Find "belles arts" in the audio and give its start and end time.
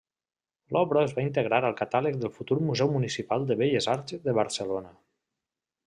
3.61-4.21